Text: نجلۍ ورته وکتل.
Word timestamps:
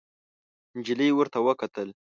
نجلۍ 0.77 1.09
ورته 1.13 1.37
وکتل. 1.47 1.87